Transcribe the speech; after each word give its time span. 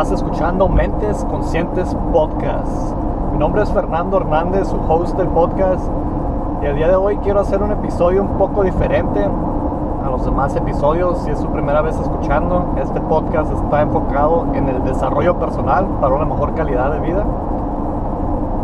Estás 0.00 0.22
escuchando 0.22 0.66
Mentes 0.66 1.26
Conscientes 1.26 1.94
Podcast. 2.10 2.96
Mi 3.32 3.36
nombre 3.36 3.62
es 3.62 3.70
Fernando 3.70 4.16
Hernández, 4.16 4.68
su 4.68 4.78
host 4.88 5.14
del 5.18 5.28
podcast. 5.28 5.86
Y 6.62 6.64
el 6.64 6.76
día 6.76 6.88
de 6.88 6.96
hoy 6.96 7.18
quiero 7.18 7.40
hacer 7.40 7.62
un 7.62 7.70
episodio 7.70 8.22
un 8.22 8.38
poco 8.38 8.62
diferente 8.62 9.22
a 9.22 10.08
los 10.08 10.24
demás 10.24 10.56
episodios. 10.56 11.18
Si 11.18 11.30
es 11.30 11.38
su 11.38 11.48
primera 11.48 11.82
vez 11.82 12.00
escuchando, 12.00 12.76
este 12.82 12.98
podcast 12.98 13.52
está 13.52 13.82
enfocado 13.82 14.46
en 14.54 14.70
el 14.70 14.82
desarrollo 14.84 15.38
personal 15.38 15.86
para 16.00 16.14
una 16.14 16.24
mejor 16.24 16.54
calidad 16.54 16.92
de 16.92 17.00
vida. 17.00 17.26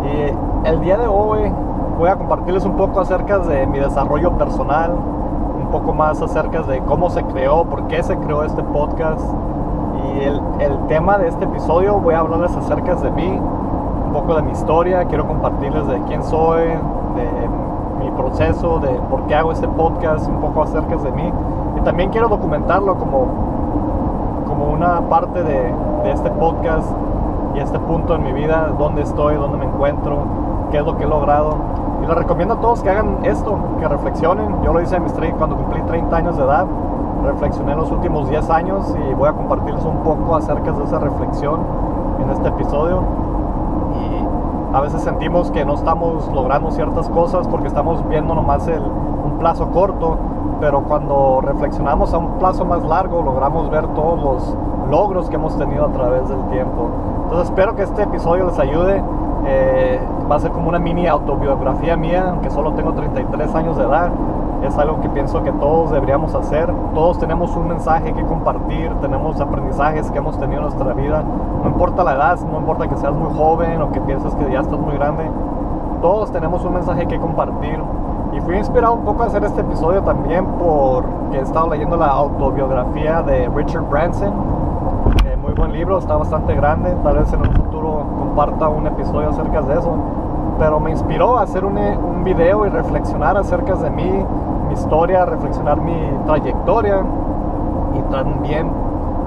Y 0.05 0.67
el 0.67 0.81
día 0.81 0.97
de 0.97 1.07
hoy 1.07 1.53
voy 1.99 2.09
a 2.09 2.17
compartirles 2.17 2.65
un 2.65 2.79
poco 2.79 3.01
acerca 3.01 3.41
de 3.41 3.67
mi 3.67 3.79
desarrollo 3.79 4.39
personal, 4.39 4.91
un 4.91 5.69
poco 5.71 5.93
más 5.93 6.23
acerca 6.23 6.63
de 6.63 6.81
cómo 6.81 7.11
se 7.11 7.23
creó, 7.25 7.67
por 7.67 7.89
qué 7.89 8.03
se 8.03 8.17
creó 8.17 8.43
este 8.43 8.63
podcast 8.63 9.21
el, 10.21 10.41
el, 10.61 10.79
tema 10.89 11.19
de 11.19 11.29
este 11.29 11.45
episodio 11.45 11.99
voy 11.99 12.15
a 12.15 12.21
hablarles 12.21 12.57
acerca 12.57 12.95
de 12.95 13.11
mí, 13.11 13.29
un 13.29 14.13
poco 14.13 14.35
de 14.35 14.43
mi 14.43 14.53
historia, 14.53 15.05
quiero 15.07 15.27
compartirles 15.27 15.87
de 15.87 16.01
quién 16.03 16.23
soy, 16.23 16.63
de 16.63 17.49
mi 17.99 18.11
proceso, 18.13 18.79
de 18.79 18.89
por 19.11 19.23
qué 19.27 19.35
hago 19.35 19.53
este 19.53 19.69
podcast, 19.69 20.29
un 20.29 20.41
poco 20.41 20.63
acerca 20.63 20.97
de 20.97 21.11
mí. 21.13 21.33
Y 21.77 21.81
también 21.81 22.11
quiero 22.11 22.29
documentarlo 22.29 22.97
como, 22.97 23.27
como 24.47 24.73
una 24.73 25.01
parte 25.03 25.43
de, 25.43 25.73
de 26.05 26.13
este 26.13 26.31
podcast 26.31 26.91
y 27.55 27.59
este 27.59 27.79
punto 27.79 28.15
en 28.15 28.23
mi 28.23 28.33
vida, 28.33 28.73
dónde 28.79 29.03
estoy, 29.03 29.37
dónde 29.37 29.59
me 29.59 29.65
encuentro, 29.65 30.19
qué 30.71 30.79
es 30.79 30.85
lo 30.85 30.97
que 30.97 31.05
he 31.05 31.09
logrado. 31.09 31.57
Y 32.03 32.07
les 32.07 32.17
recomiendo 32.17 32.55
a 32.55 32.61
todos 32.61 32.83
que 32.83 32.91
hagan 32.91 33.19
esto, 33.25 33.59
que 33.81 33.89
reflexionen. 33.89 34.63
Yo 34.63 34.73
lo 34.73 34.81
hice 34.81 34.97
en 34.97 35.05
mis 35.05 35.13
cuando 35.13 35.57
cumplí 35.57 35.81
30 35.83 36.17
años 36.17 36.37
de 36.37 36.45
edad 36.45 36.67
reflexioné 37.25 37.73
en 37.73 37.79
los 37.79 37.91
últimos 37.91 38.29
10 38.29 38.51
años 38.51 38.95
y 39.09 39.15
voy 39.15 39.29
a 39.29 39.33
compartirles 39.33 39.85
un 39.85 39.99
poco 39.99 40.37
acerca 40.37 40.73
de 40.73 40.85
esa 40.85 40.99
reflexión 40.99 41.61
en 42.23 42.31
este 42.31 42.49
episodio. 42.49 43.03
Y 43.95 44.75
a 44.77 44.81
veces 44.81 45.03
sentimos 45.03 45.51
que 45.51 45.65
no 45.65 45.75
estamos 45.75 46.31
logrando 46.33 46.71
ciertas 46.71 47.09
cosas 47.09 47.47
porque 47.49 47.69
estamos 47.69 48.07
viendo 48.09 48.35
nomás 48.35 48.67
el, 48.69 48.81
un 48.81 49.39
plazo 49.39 49.69
corto, 49.71 50.17
pero 50.61 50.83
cuando 50.83 51.41
reflexionamos 51.43 52.13
a 52.15 52.19
un 52.19 52.39
plazo 52.39 52.65
más 52.65 52.83
largo 52.85 53.23
logramos 53.23 53.71
ver 53.71 53.87
todos 53.89 54.23
los 54.23 54.57
logros 54.91 55.29
que 55.29 55.37
hemos 55.37 55.57
tenido 55.57 55.87
a 55.87 55.93
través 55.93 56.29
del 56.29 56.43
tiempo. 56.51 56.89
Entonces 57.25 57.49
espero 57.49 57.75
que 57.75 57.83
este 57.83 58.03
episodio 58.03 58.47
les 58.47 58.59
ayude. 58.59 59.03
Eh, 59.49 60.01
va 60.31 60.37
a 60.37 60.41
ser 60.41 60.51
como 60.51 60.69
una 60.69 60.79
mini 60.79 61.07
autobiografía 61.07 61.97
mía, 61.97 62.31
aunque 62.31 62.51
solo 62.51 62.73
tengo 62.73 62.93
33 62.93 63.55
años 63.55 63.77
de 63.77 63.85
edad 63.85 64.11
es 64.67 64.77
algo 64.79 65.01
que 65.01 65.09
pienso 65.09 65.43
que 65.43 65.53
todos 65.53 65.91
deberíamos 65.91 66.35
hacer. 66.35 66.73
Todos 66.95 67.19
tenemos 67.19 67.55
un 67.57 67.69
mensaje 67.69 68.13
que 68.13 68.23
compartir, 68.25 68.93
tenemos 69.01 69.41
aprendizajes 69.41 70.11
que 70.11 70.19
hemos 70.19 70.39
tenido 70.39 70.59
en 70.59 70.69
nuestra 70.69 70.93
vida. 70.93 71.23
No 71.63 71.69
importa 71.69 72.05
la 72.05 72.15
edad, 72.15 72.39
no 72.41 72.59
importa 72.59 72.89
que 72.89 72.97
seas 72.97 73.15
muy 73.15 73.33
joven 73.35 73.81
o 73.83 73.91
que 73.93 74.01
pienses 74.01 74.35
que 74.35 74.51
ya 74.51 74.61
estás 74.61 74.79
muy 74.79 74.95
grande, 74.95 75.31
todos 76.03 76.31
tenemos 76.33 76.65
un 76.65 76.75
mensaje 76.75 77.07
que 77.07 77.19
compartir. 77.19 77.81
Y 78.33 78.41
fui 78.41 78.57
inspirado 78.57 78.95
un 78.95 79.05
poco 79.05 79.23
a 79.23 79.27
hacer 79.27 79.45
este 79.45 79.61
episodio 79.61 80.03
también 80.03 80.45
porque 80.59 81.39
he 81.39 81.41
estado 81.41 81.71
leyendo 81.71 81.97
la 81.97 82.09
autobiografía 82.09 83.23
de 83.23 83.49
Richard 83.49 83.89
Branson. 83.89 84.33
Eh, 85.25 85.37
muy 85.41 85.53
buen 85.55 85.73
libro, 85.73 85.99
está 85.99 86.17
bastante 86.17 86.55
grande. 86.55 86.95
Tal 87.03 87.17
vez 87.17 87.33
en 87.33 87.41
un 87.41 87.53
futuro 87.53 88.05
comparta 88.19 88.69
un 88.69 88.87
episodio 88.87 89.31
acerca 89.31 89.63
de 89.63 89.79
eso 89.79 89.97
pero 90.59 90.81
me 90.81 90.91
inspiró 90.91 91.39
a 91.39 91.43
hacer 91.43 91.65
un, 91.65 91.77
video 92.25 92.67
y 92.67 92.71
reflexionar 92.71 93.37
acerca 93.37 93.77
de 93.77 93.89
mí, 93.89 94.11
historia, 94.77 95.25
reflexionar 95.25 95.81
mi 95.81 96.11
trayectoria 96.27 97.03
y 97.95 98.13
también 98.13 98.71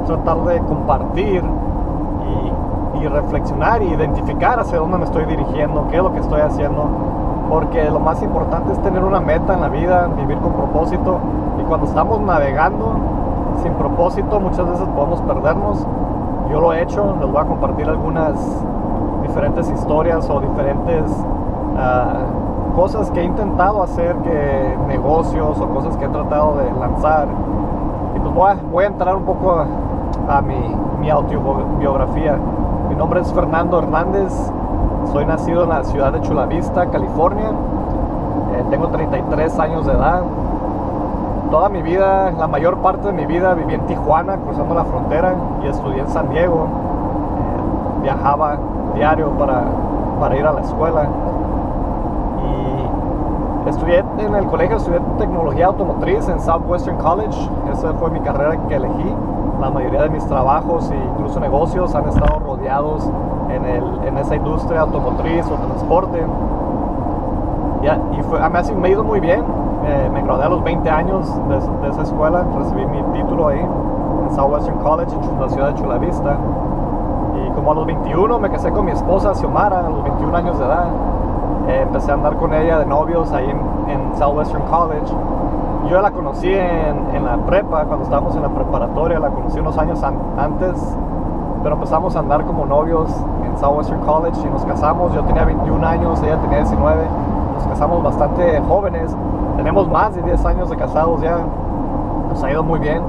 tratar 0.06 0.38
de 0.46 0.60
compartir 0.60 1.44
y, 2.96 3.04
y, 3.04 3.08
reflexionar 3.08 3.82
y 3.82 3.88
identificar 3.88 4.60
hacia 4.60 4.80
dónde 4.80 4.98
me 4.98 5.06
estoy 5.06 5.26
dirigiendo, 5.26 5.88
qué 5.90 5.98
es 5.98 6.04
lo 6.04 6.14
que 6.14 6.20
estoy 6.20 6.42
haciendo, 6.42 6.86
porque 7.50 7.90
lo 7.90 8.00
más 8.00 8.22
importante 8.22 8.72
es 8.74 8.82
tener 8.82 9.04
una 9.04 9.20
meta 9.20 9.54
en 9.54 9.62
la 9.62 9.70
vida, 9.70 10.08
vivir 10.18 10.38
con 10.38 10.54
propósito 10.54 11.20
y 11.60 11.64
cuando 11.64 11.88
estamos 11.88 12.22
navegando 12.22 12.94
sin 13.62 13.74
propósito 13.74 14.40
muchas 14.40 14.70
veces 14.70 14.88
podemos 14.96 15.22
perdernos. 15.22 15.86
Yo 16.50 16.62
lo 16.62 16.74
he 16.74 16.82
hecho, 16.82 17.16
les 17.20 17.30
voy 17.30 17.42
a 17.42 17.46
compartir 17.46 17.88
algunas 17.88 18.34
diferentes 19.22 19.70
historias 19.70 20.30
o 20.30 20.40
diferentes 20.40 21.04
uh, 21.76 22.39
cosas 22.80 23.12
que 23.12 23.20
he 23.20 23.26
intentado 23.26 23.84
hacer, 23.84 24.16
que 24.24 24.78
negocios 24.88 25.60
o 25.60 25.68
cosas 25.68 25.98
que 25.98 26.06
he 26.06 26.08
tratado 26.08 26.56
de 26.56 26.72
lanzar. 26.80 27.28
Y 28.16 28.20
pues 28.20 28.58
voy 28.72 28.86
a, 28.86 28.88
entrar 28.88 29.18
un 29.18 29.24
poco 29.24 29.52
a, 30.30 30.42
mi, 30.42 31.10
autobiografía. 31.10 32.38
Mi 32.88 32.96
nombre 32.96 33.20
es 33.20 33.34
Fernando 33.34 33.80
Hernández, 33.80 34.32
soy 35.12 35.26
nacido 35.26 35.64
en 35.64 35.70
la 35.70 35.84
ciudad 35.84 36.14
de 36.14 36.22
Chula 36.22 36.46
Vista, 36.46 36.86
California. 36.86 37.50
Eh, 37.50 38.64
tengo 38.70 38.88
33 38.88 39.60
años 39.60 39.86
de 39.86 39.92
edad. 39.92 40.22
Toda 41.52 41.68
mi 41.68 41.82
vida, 41.82 42.32
la 42.32 42.48
mayor 42.48 42.78
parte 42.78 43.08
de 43.08 43.14
mi 43.14 43.26
vida 43.26 43.56
viví 43.56 43.74
en 43.74 43.82
Tijuana, 43.88 44.38
cruzando 44.38 44.74
la 44.74 44.86
frontera, 44.86 45.34
y 45.62 45.68
estudié 45.68 46.00
en 46.00 46.08
San 46.08 46.30
Diego. 46.30 46.64
Eh, 46.64 48.04
viajaba 48.04 48.58
diario 48.96 49.32
para, 49.32 49.64
para 50.22 50.38
ir 50.38 50.46
a 50.46 50.54
la 50.54 50.62
escuela. 50.62 51.10
Estudié 53.70 54.04
en 54.18 54.34
el 54.34 54.48
colegio, 54.48 54.78
estudié 54.78 55.00
tecnología 55.20 55.68
automotriz 55.68 56.28
en 56.28 56.40
Southwestern 56.42 56.98
College. 56.98 57.38
Esa 57.72 57.94
fue 57.94 58.10
mi 58.10 58.20
carrera 58.22 58.58
que 58.68 58.76
elegí. 58.76 59.16
La 59.62 59.70
mayoría 59.70 60.02
de 60.02 60.10
mis 60.10 60.26
trabajos 60.26 60.90
e 60.90 60.96
incluso 60.96 61.40
negocios 61.40 61.94
han 61.94 62.08
estado 62.08 62.40
rodeados 62.40 63.08
en, 63.50 63.66
el, 63.66 64.18
esa 64.18 64.36
industria 64.36 64.82
automotriz 64.82 65.46
o 65.46 65.54
transporte. 65.54 66.26
Y, 67.84 68.18
y 68.20 68.24
fue, 68.24 68.42
a 68.42 68.50
mí 68.50 68.58
me 68.76 68.88
ha 68.88 68.92
ido 68.92 69.04
muy 69.04 69.20
bien. 69.20 69.44
Eh, 69.86 70.10
me 70.12 70.24
gradué 70.24 70.46
a 70.46 70.50
los 70.50 70.64
20 70.64 70.90
años 70.90 71.32
de, 71.48 71.60
de, 71.60 71.90
esa 71.90 72.02
escuela, 72.02 72.44
recibí 72.58 72.86
mi 72.88 73.04
título 73.14 73.50
ahí 73.50 73.60
en 73.60 74.36
Southwestern 74.36 74.80
College 74.80 75.16
en 75.16 75.40
la 75.40 75.48
ciudad 75.48 75.68
de 75.74 75.76
Chula 75.76 75.98
Vista. 76.00 76.38
Y 77.36 77.52
como 77.52 77.72
a 77.72 77.76
los 77.76 77.86
21 77.86 78.40
me 78.40 78.50
casé 78.50 78.72
con 78.72 78.86
mi 78.86 78.92
esposa 78.92 79.36
Xiomara, 79.36 79.86
a 79.86 79.90
los 79.90 80.04
21 80.04 80.36
años 80.36 80.58
de 80.58 80.66
edad. 80.66 80.88
Eh, 81.68 81.82
empecé 81.84 82.12
a 82.12 82.16
andar 82.16 82.36
con 82.38 82.54
ella 82.54 82.80
de 82.80 82.86
novios 82.86 83.32
ahí 83.32 83.50
en, 83.50 83.92
en 83.92 84.18
Southwestern 84.18 84.64
College. 84.64 85.14
Yo 85.90 86.02
la 86.02 86.12
conocí 86.12 86.52
en, 86.52 87.16
en, 87.16 87.26
la 87.26 87.38
prepa, 87.38 87.86
cuando 87.86 88.04
estábamos 88.04 88.36
en 88.36 88.42
la 88.42 88.50
preparatoria, 88.50 89.20
la 89.20 89.30
conocí 89.30 89.60
unos 89.60 89.78
años 89.78 90.04
an 90.04 90.16
antes, 90.38 90.76
pero 91.64 91.76
empezamos 91.76 92.16
a 92.16 92.20
andar 92.20 92.46
como 92.46 92.66
novios 92.66 93.10
en 93.46 93.58
Southwestern 93.58 94.02
College 94.02 94.40
y 94.42 94.50
nos 94.50 94.66
casamos. 94.66 95.14
Yo 95.14 95.24
tenía 95.24 95.46
21 95.46 95.86
años, 95.86 96.22
ella 96.24 96.38
tenía 96.38 96.60
19. 96.60 97.02
Nos 97.56 97.68
casamos 97.68 98.04
bastante 98.04 98.62
jóvenes, 98.68 99.16
tenemos 99.58 99.90
más 99.90 100.16
de 100.16 100.22
10 100.22 100.46
años 100.46 100.70
de 100.70 100.78
casados 100.78 101.22
ya. 101.22 101.38
Nos 102.30 102.44
ha 102.44 102.52
ido 102.52 102.64
muy 102.64 102.80
bien. 102.80 103.02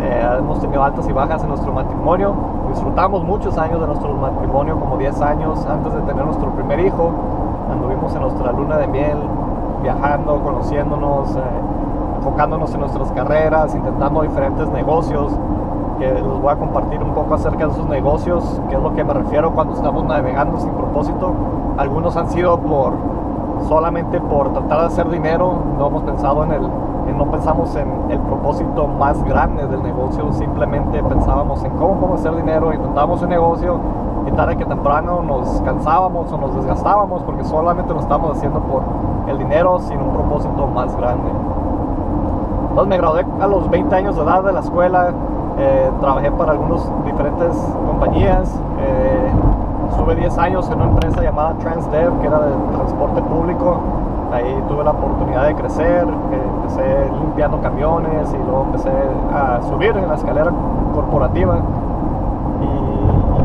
Eh, 0.00 0.36
hemos 0.38 0.60
tenido 0.60 0.82
altas 0.82 1.08
y 1.08 1.12
bajas 1.12 1.42
en 1.42 1.48
nuestro 1.48 1.72
matrimonio. 1.72 2.34
Disfrutamos 2.68 3.22
muchos 3.22 3.56
años 3.56 3.80
de 3.80 3.86
nuestro 3.86 4.12
matrimonio, 4.14 4.78
como 4.78 4.96
10 4.98 5.20
años 5.22 5.64
antes 5.66 5.94
de 5.94 6.00
tener 6.00 6.24
nuestro 6.24 6.50
primer 6.50 6.80
hijo. 6.80 7.12
Anduvimos 7.70 8.14
en 8.14 8.22
nuestra 8.22 8.52
luna 8.52 8.78
de 8.78 8.86
miel, 8.86 9.18
viajando, 9.82 10.40
conociéndonos, 10.42 11.36
eh, 11.36 11.40
enfocándonos 12.18 12.72
en 12.74 12.80
nuestras 12.80 13.10
carreras, 13.12 13.74
intentando 13.74 14.22
diferentes 14.22 14.68
negocios. 14.70 15.32
Que 15.98 16.12
les 16.12 16.22
voy 16.24 16.50
a 16.50 16.56
compartir 16.56 17.02
un 17.02 17.14
poco 17.14 17.34
acerca 17.34 17.66
de 17.66 17.72
esos 17.72 17.88
negocios, 17.88 18.60
que 18.68 18.74
es 18.74 18.82
lo 18.82 18.94
que 18.94 19.04
me 19.04 19.14
refiero 19.14 19.52
cuando 19.52 19.74
estamos 19.74 20.04
navegando 20.04 20.58
sin 20.58 20.70
propósito. 20.70 21.32
Algunos 21.78 22.16
han 22.16 22.28
sido 22.30 22.58
por 22.58 22.94
solamente 23.68 24.20
por 24.20 24.52
tratar 24.52 24.80
de 24.80 24.86
hacer 24.86 25.08
dinero, 25.08 25.58
no 25.78 25.86
hemos 25.86 26.02
pensado 26.02 26.44
en 26.44 26.52
el, 26.52 26.62
no 27.16 27.30
pensamos 27.30 27.74
en 27.76 28.10
el 28.10 28.18
propósito 28.18 28.86
más 28.86 29.22
grande 29.24 29.66
del 29.66 29.82
negocio, 29.82 30.32
simplemente 30.32 31.02
pensábamos 31.02 31.62
en 31.64 31.70
cómo 31.72 31.94
podemos 31.94 32.20
hacer 32.20 32.36
dinero, 32.36 32.72
intentábamos 32.72 33.22
un 33.22 33.28
negocio 33.28 33.78
tarde 34.34 34.56
que 34.56 34.64
temprano 34.64 35.22
nos 35.22 35.60
cansábamos 35.62 36.32
o 36.32 36.38
nos 36.38 36.54
desgastábamos 36.54 37.22
porque 37.22 37.44
solamente 37.44 37.92
lo 37.92 38.00
estamos 38.00 38.36
haciendo 38.36 38.60
por 38.60 38.82
el 39.28 39.38
dinero 39.38 39.78
sin 39.80 40.00
un 40.00 40.12
propósito 40.12 40.66
más 40.66 40.96
grande. 40.96 41.30
Entonces 42.70 42.88
me 42.88 42.96
gradué 42.96 43.24
a 43.40 43.46
los 43.46 43.70
20 43.70 43.94
años 43.94 44.16
de 44.16 44.22
edad 44.22 44.42
de 44.42 44.52
la 44.52 44.60
escuela, 44.60 45.10
eh, 45.58 45.90
trabajé 46.00 46.32
para 46.32 46.52
algunas 46.52 46.82
diferentes 47.04 47.56
compañías, 47.86 48.52
eh, 48.80 49.30
estuve 49.90 50.16
10 50.16 50.38
años 50.38 50.68
en 50.70 50.80
una 50.80 50.90
empresa 50.90 51.22
llamada 51.22 51.54
Transdev 51.54 52.20
que 52.20 52.26
era 52.26 52.40
de 52.40 52.52
transporte 52.74 53.22
público 53.22 53.78
ahí 54.34 54.62
tuve 54.68 54.84
la 54.84 54.90
oportunidad 54.90 55.46
de 55.46 55.54
crecer, 55.54 56.06
empecé 56.32 57.10
limpiando 57.20 57.60
camiones 57.60 58.32
y 58.32 58.36
luego 58.44 58.64
empecé 58.64 58.90
a 59.32 59.60
subir 59.68 59.96
en 59.96 60.08
la 60.08 60.14
escalera 60.14 60.50
corporativa. 60.94 61.58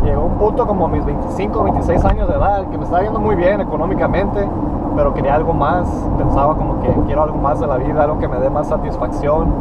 Llegó 0.03 0.25
un 0.25 0.37
punto 0.37 0.65
como 0.65 0.87
mis 0.87 1.05
25, 1.05 1.63
26 1.63 2.05
años 2.05 2.27
de 2.27 2.35
edad 2.35 2.65
que 2.69 2.77
me 2.77 2.83
estaba 2.83 3.03
yendo 3.03 3.19
muy 3.19 3.35
bien 3.35 3.61
económicamente, 3.61 4.47
pero 4.95 5.13
quería 5.13 5.35
algo 5.35 5.53
más, 5.53 5.87
pensaba 6.17 6.55
como 6.55 6.81
que 6.81 6.89
quiero 7.05 7.23
algo 7.23 7.37
más 7.37 7.59
de 7.59 7.67
la 7.67 7.77
vida, 7.77 8.03
algo 8.03 8.17
que 8.17 8.27
me 8.27 8.39
dé 8.39 8.49
más 8.49 8.67
satisfacción, 8.67 9.53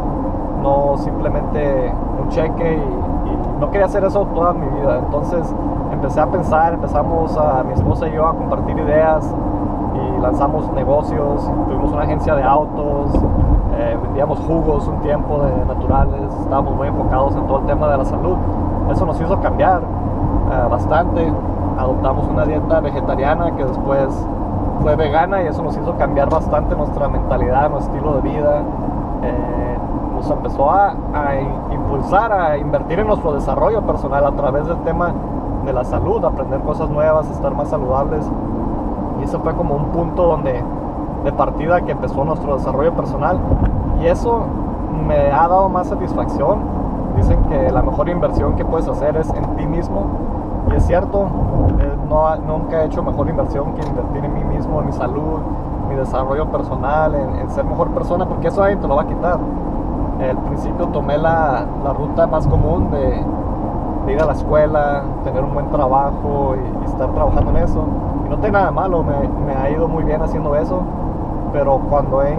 no 0.61 0.97
simplemente 0.97 1.93
un 2.21 2.29
cheque 2.29 2.75
y, 2.75 3.29
y 3.29 3.59
no 3.59 3.69
quería 3.69 3.85
hacer 3.85 4.03
eso 4.03 4.25
toda 4.33 4.53
mi 4.53 4.65
vida. 4.79 4.99
Entonces 4.99 5.53
empecé 5.91 6.21
a 6.21 6.27
pensar, 6.27 6.73
empezamos 6.73 7.37
a 7.37 7.63
mi 7.63 7.73
esposa 7.73 8.07
y 8.07 8.13
yo 8.13 8.25
a 8.25 8.33
compartir 8.33 8.77
ideas 8.77 9.35
y 9.95 10.21
lanzamos 10.21 10.71
negocios, 10.73 11.51
tuvimos 11.67 11.91
una 11.91 12.03
agencia 12.03 12.35
de 12.35 12.43
autos, 12.43 13.11
eh, 13.77 13.97
vendíamos 14.01 14.39
jugos 14.39 14.87
un 14.87 14.99
tiempo 15.01 15.41
de 15.41 15.65
naturales, 15.65 16.33
estábamos 16.41 16.75
muy 16.75 16.87
enfocados 16.87 17.35
en 17.35 17.45
todo 17.47 17.59
el 17.59 17.65
tema 17.65 17.87
de 17.89 17.97
la 17.97 18.05
salud. 18.05 18.37
Eso 18.91 19.05
nos 19.05 19.19
hizo 19.21 19.39
cambiar 19.39 19.81
eh, 20.51 20.67
bastante. 20.69 21.31
Adoptamos 21.77 22.27
una 22.27 22.45
dieta 22.45 22.79
vegetariana 22.79 23.55
que 23.55 23.65
después 23.65 24.07
fue 24.81 24.95
vegana 24.95 25.43
y 25.43 25.47
eso 25.47 25.61
nos 25.63 25.77
hizo 25.77 25.95
cambiar 25.97 26.29
bastante 26.29 26.75
nuestra 26.75 27.07
mentalidad, 27.07 27.69
nuestro 27.69 27.93
estilo 27.93 28.15
de 28.15 28.21
vida. 28.21 28.61
Eh, 29.23 29.77
nos 30.15 30.29
empezó 30.29 30.69
a, 30.69 30.95
impulsar 31.71 32.31
a 32.33 32.57
invertir 32.57 32.99
en 32.99 33.07
nuestro 33.07 33.33
desarrollo 33.33 33.81
personal 33.83 34.25
a 34.25 34.31
través 34.31 34.67
del 34.67 34.77
tema 34.79 35.13
de 35.65 35.73
la 35.73 35.85
salud, 35.85 36.23
aprender 36.25 36.59
cosas 36.61 36.89
nuevas, 36.89 37.29
estar 37.29 37.53
más 37.55 37.69
saludables. 37.69 38.29
Y 39.19 39.23
eso 39.23 39.39
fue 39.39 39.53
como 39.55 39.75
un 39.75 39.85
punto 39.85 40.25
donde 40.25 40.61
de 41.23 41.31
partida 41.33 41.81
que 41.81 41.91
empezó 41.91 42.23
nuestro 42.25 42.57
desarrollo 42.57 42.93
personal. 42.93 43.39
Y 44.01 44.07
eso 44.07 44.43
me 45.07 45.31
ha 45.31 45.47
dado 45.47 45.69
más 45.69 45.87
satisfacción. 45.87 46.78
Dicen 47.19 47.43
que 47.49 47.69
la 47.69 47.81
mejor 47.81 48.07
inversión 48.07 48.55
que 48.55 48.63
puedes 48.63 48.87
hacer 48.87 49.17
es 49.17 49.29
en 49.31 49.55
ti 49.57 49.65
mismo. 49.67 50.05
Y 50.71 50.75
es 50.75 50.85
cierto, 50.85 51.27
eh, 51.79 51.97
no, 52.07 52.33
nunca 52.37 52.81
he 52.81 52.85
hecho 52.85 53.03
mejor 53.03 53.27
inversión 53.27 53.73
que 53.73 53.85
invertir 53.85 54.23
en 54.23 54.33
mí 54.33 54.43
mismo, 54.45 54.79
en 54.79 54.85
mi 54.85 54.93
salud, 54.93 55.39
mi 55.89 55.95
desarrollo 55.95 56.45
personal, 56.45 57.13
en, 57.15 57.49
ser 57.49 57.65
mejor 57.65 57.89
persona, 57.89 58.25
porque 58.25 58.47
eso 58.47 58.63
ahí 58.63 58.75
te 58.77 58.87
lo 58.87 58.95
va 58.95 59.01
a 59.01 59.07
quitar. 59.07 59.37
Al 60.21 60.37
principio 60.37 60.87
tomé 60.87 61.17
la, 61.17 61.65
la 61.83 61.93
ruta 61.93 62.25
más 62.27 62.47
común 62.47 62.89
de, 62.91 63.23
de, 64.05 64.13
ir 64.13 64.21
a 64.21 64.25
la 64.25 64.33
escuela, 64.33 65.03
tener 65.23 65.43
un 65.43 65.53
buen 65.53 65.69
trabajo 65.71 66.55
y, 66.55 66.85
estar 66.85 67.09
trabajando 67.13 67.51
en 67.51 67.57
eso. 67.57 67.83
Y 68.25 68.29
no 68.29 68.37
tiene 68.37 68.51
nada 68.51 68.71
malo, 68.71 69.03
me, 69.03 69.27
me, 69.45 69.53
ha 69.53 69.69
ido 69.69 69.87
muy 69.87 70.03
bien 70.03 70.21
haciendo 70.21 70.55
eso, 70.55 70.81
pero 71.51 71.79
cuando 71.89 72.23
he, 72.23 72.37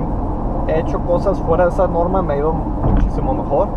hecho 0.68 1.00
cosas 1.00 1.40
fuera 1.40 1.64
de 1.64 1.70
esa 1.70 1.88
norma 1.88 2.22
me 2.22 2.34
ha 2.34 2.36
ido 2.36 2.52
muchísimo 2.52 3.34
mejor, 3.34 3.68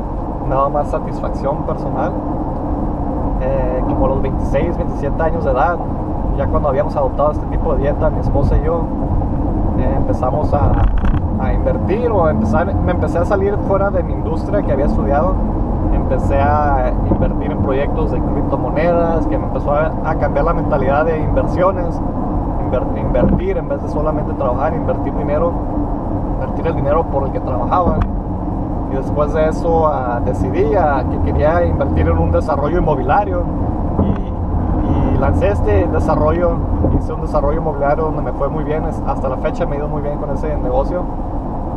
me 0.43 0.55
dado 0.55 0.69
más 0.69 0.89
satisfacción 0.89 1.63
personal. 1.63 2.11
Eh, 3.41 3.83
como 3.87 4.05
a 4.05 4.09
los 4.09 4.21
26, 4.21 4.77
27 4.77 5.21
años 5.21 5.43
de 5.43 5.51
edad, 5.51 5.77
ya 6.37 6.47
cuando 6.47 6.69
habíamos 6.69 6.95
adoptado 6.95 7.31
este 7.31 7.45
tipo 7.47 7.75
de 7.75 7.81
dieta, 7.81 8.09
mi 8.09 8.19
esposa 8.19 8.57
y 8.57 8.65
yo, 8.65 8.83
eh, 9.79 9.93
empezamos 9.97 10.53
a, 10.53 10.71
a 11.39 11.53
invertir 11.53 12.09
o 12.11 12.29
empezar, 12.29 12.73
me 12.73 12.91
empecé 12.91 13.17
a 13.17 13.25
salir 13.25 13.55
fuera 13.67 13.89
de 13.89 14.03
mi 14.03 14.13
industria 14.13 14.61
que 14.61 14.71
había 14.71 14.85
estudiado. 14.85 15.35
Empecé 15.93 16.39
a 16.39 16.93
invertir 17.09 17.51
en 17.51 17.57
proyectos 17.59 18.11
de 18.11 18.19
criptomonedas, 18.19 19.25
que 19.27 19.37
me 19.37 19.45
empezó 19.45 19.71
a, 19.71 20.15
cambiar 20.19 20.45
la 20.45 20.53
mentalidad 20.53 21.05
de 21.05 21.19
inversiones, 21.19 21.99
invertir 22.97 23.57
en 23.57 23.67
vez 23.67 23.81
de 23.81 23.89
solamente 23.89 24.33
trabajar, 24.33 24.73
invertir 24.73 25.13
dinero, 25.15 25.53
invertir 26.35 26.67
el 26.67 26.75
dinero 26.75 27.03
por 27.03 27.23
el 27.25 27.31
que 27.31 27.39
trabajaba. 27.39 27.99
Y 28.93 28.95
después 28.95 29.33
de 29.33 29.49
eso 29.49 29.87
ah, 29.87 30.21
decidí 30.23 30.63
que 30.63 31.21
quería 31.25 31.65
invertir 31.65 32.07
en 32.07 32.17
un 32.17 32.31
desarrollo 32.31 32.77
inmobiliario 32.77 33.43
y, 34.03 35.17
lancé 35.17 35.49
este 35.49 35.87
desarrollo, 35.87 36.57
hice 36.97 37.11
un 37.13 37.21
desarrollo 37.21 37.59
inmobiliario 37.59 38.03
donde 38.05 38.21
me 38.21 38.33
fue 38.33 38.49
muy 38.49 38.63
bien, 38.63 38.83
hasta 38.85 39.29
la 39.29 39.37
fecha 39.37 39.65
me 39.65 39.75
ha 39.75 39.79
ido 39.79 39.87
muy 39.87 40.01
bien 40.01 40.17
con 40.19 40.29
ese 40.29 40.55
negocio 40.57 41.03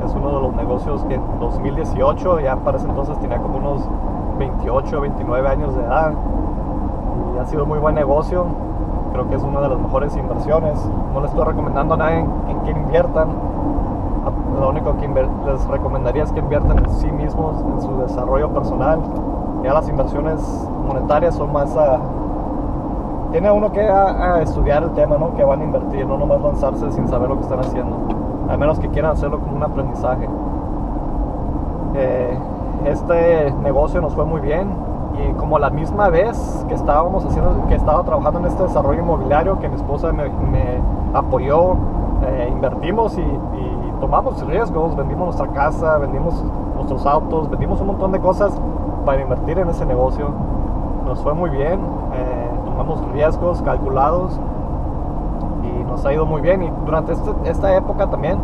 es 0.04 0.14
uno 0.14 0.36
de 0.36 0.40
los 0.40 0.54
negocios 0.54 1.04
que 1.04 1.14
en 1.14 1.22
2018, 1.40 2.40
ya 2.40 2.56
para 2.56 2.76
ese 2.76 2.86
entonces 2.86 3.18
tenía 3.18 3.38
como 3.38 3.58
unos 3.58 3.82
28, 4.38 5.00
29 5.00 5.48
años 5.48 5.74
de 5.74 5.82
edad 5.82 6.12
y 7.34 7.38
ha 7.38 7.46
sido 7.46 7.66
muy 7.66 7.78
buen 7.78 7.94
negocio. 7.94 8.46
Creo 9.12 9.28
que 9.28 9.36
es 9.36 9.42
una 9.42 9.60
de 9.60 9.68
las 9.70 9.78
mejores 9.78 10.16
inversiones. 10.16 10.78
No 11.12 11.20
les 11.20 11.30
estoy 11.30 11.44
recomendando 11.44 11.94
a 11.94 11.96
nadie 11.96 12.26
en, 12.48 12.60
que 12.60 12.70
inviertan. 12.70 13.28
Lo 14.60 14.70
único 14.70 14.96
que 14.96 15.08
les 15.08 15.68
recomendaría 15.68 16.24
es 16.24 16.32
que 16.32 16.40
inviertan 16.40 16.78
en 16.78 16.90
sí 16.90 17.10
mismos, 17.10 17.56
en 17.62 17.80
su 17.80 17.96
desarrollo 17.98 18.50
personal. 18.50 19.00
Ya 19.62 19.74
las 19.74 19.88
inversiones 19.88 20.40
monetarias 20.86 21.34
son 21.34 21.52
más 21.52 21.76
a, 21.76 21.98
tiene 23.32 23.50
uno 23.50 23.72
que 23.72 23.86
estudiar 24.42 24.82
el 24.82 24.90
tema, 24.90 25.18
¿no? 25.18 25.34
Que 25.34 25.44
van 25.44 25.60
a 25.60 25.64
invertir, 25.64 26.06
no 26.06 26.16
nomás 26.16 26.40
lanzarse 26.40 26.90
sin 26.92 27.08
saber 27.08 27.28
lo 27.28 27.36
que 27.36 27.42
están 27.42 27.60
haciendo 27.60 28.26
a 28.48 28.56
menos 28.56 28.78
que 28.78 28.88
quieran 28.88 29.12
hacerlo 29.12 29.40
como 29.40 29.56
un 29.56 29.62
aprendizaje. 29.62 30.28
Eh, 31.94 32.38
este 32.84 33.52
negocio 33.62 34.00
nos 34.00 34.14
fue 34.14 34.24
muy 34.24 34.40
bien 34.40 34.68
y 35.18 35.32
como 35.34 35.58
la 35.58 35.70
misma 35.70 36.08
vez 36.08 36.64
que 36.68 36.74
estábamos 36.74 37.24
haciendo, 37.24 37.66
que 37.68 37.74
estaba 37.74 38.02
trabajando 38.04 38.40
en 38.40 38.46
este 38.46 38.62
desarrollo 38.62 39.00
inmobiliario, 39.00 39.58
que 39.58 39.68
mi 39.68 39.76
esposa 39.76 40.12
me, 40.12 40.24
apoyó, 41.14 41.74
eh, 42.26 42.48
invertimos 42.52 43.16
y, 43.18 43.22
tomamos 44.00 44.44
riesgos, 44.46 44.96
vendimos 44.96 45.26
nuestra 45.26 45.48
casa, 45.48 45.98
vendimos 45.98 46.42
nuestros 46.74 47.06
autos, 47.06 47.50
vendimos 47.50 47.80
un 47.80 47.88
montón 47.88 48.12
de 48.12 48.20
cosas 48.20 48.52
para 49.04 49.22
invertir 49.22 49.58
en 49.58 49.68
ese 49.68 49.86
negocio. 49.86 50.30
Nos 51.04 51.20
fue 51.22 51.34
muy 51.34 51.50
bien, 51.50 51.80
eh, 52.14 52.50
tomamos 52.64 53.00
riesgos 53.12 53.62
calculados 53.62 54.38
nos 55.96 56.04
ha 56.04 56.12
ido 56.12 56.26
muy 56.26 56.42
bien 56.42 56.62
y 56.62 56.70
durante 56.84 57.12
este, 57.12 57.30
esta 57.44 57.74
época 57.74 58.06
también 58.08 58.38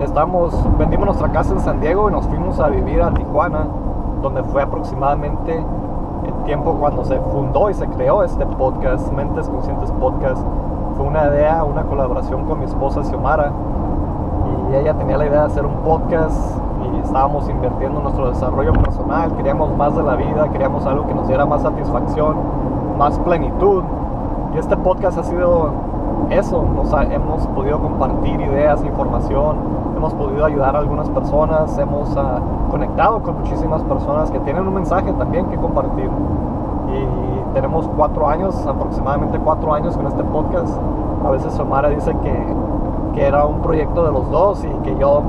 estamos, 0.00 0.54
vendimos 0.78 1.04
nuestra 1.04 1.30
casa 1.30 1.52
en 1.52 1.60
San 1.60 1.78
Diego 1.80 2.08
y 2.08 2.12
nos 2.12 2.26
fuimos 2.26 2.58
a 2.58 2.68
vivir 2.68 3.02
a 3.02 3.12
Tijuana, 3.12 3.66
donde 4.22 4.42
fue 4.44 4.62
aproximadamente 4.62 5.62
el 6.26 6.44
tiempo 6.44 6.74
cuando 6.80 7.04
se 7.04 7.18
fundó 7.20 7.68
y 7.68 7.74
se 7.74 7.86
creó 7.88 8.22
este 8.22 8.46
podcast, 8.46 9.12
Mentes 9.12 9.46
Conscientes 9.48 9.92
Podcast. 9.92 10.42
Fue 10.96 11.06
una 11.06 11.26
idea, 11.26 11.62
una 11.64 11.82
colaboración 11.82 12.46
con 12.46 12.60
mi 12.60 12.64
esposa 12.64 13.04
Xiomara 13.04 13.52
y 14.70 14.74
ella 14.74 14.94
tenía 14.94 15.16
la 15.16 15.26
idea 15.26 15.40
de 15.40 15.46
hacer 15.46 15.64
un 15.64 15.74
podcast 15.76 16.58
y 16.82 16.98
estábamos 16.98 17.48
invirtiendo 17.48 17.98
en 17.98 18.02
nuestro 18.04 18.30
desarrollo 18.30 18.72
personal, 18.74 19.32
queríamos 19.34 19.76
más 19.76 19.96
de 19.96 20.02
la 20.02 20.14
vida, 20.16 20.48
queríamos 20.50 20.84
algo 20.86 21.06
que 21.06 21.14
nos 21.14 21.26
diera 21.26 21.46
más 21.46 21.62
satisfacción, 21.62 22.36
más 22.98 23.18
plenitud. 23.20 23.82
Y 24.54 24.58
este 24.58 24.76
podcast 24.76 25.18
ha 25.18 25.24
sido 25.24 25.70
eso, 26.30 26.64
hemos 27.10 27.46
podido 27.48 27.80
compartir 27.80 28.40
ideas, 28.40 28.84
información, 28.84 29.56
hemos 29.96 30.12
podido 30.14 30.44
ayudar 30.44 30.76
a 30.76 30.80
algunas 30.80 31.08
personas, 31.10 31.76
hemos 31.78 32.10
uh, 32.16 32.70
conectado 32.70 33.22
con 33.22 33.38
muchísimas 33.38 33.82
personas 33.84 34.30
que 34.30 34.38
tienen 34.40 34.66
un 34.66 34.74
mensaje 34.74 35.12
también 35.14 35.46
que 35.46 35.56
compartir. 35.56 36.10
Y 36.88 37.54
tenemos 37.54 37.88
cuatro 37.96 38.28
años, 38.28 38.66
aproximadamente 38.66 39.38
cuatro 39.38 39.72
años 39.72 39.96
con 39.96 40.06
este 40.06 40.22
podcast. 40.24 40.76
A 41.24 41.30
veces 41.30 41.52
Somara 41.54 41.88
dice 41.88 42.14
que, 42.22 42.54
que 43.18 43.26
era 43.26 43.44
un 43.44 43.60
proyecto 43.60 44.04
de 44.04 44.12
los 44.12 44.30
dos 44.30 44.64
y 44.64 44.68
que 44.84 44.96
yo 44.96 45.22